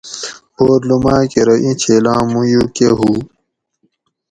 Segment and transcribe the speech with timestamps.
[0.55, 3.11] بور لومائ کہ ارو ایں چھیلاں مویو کہۤ ہوُ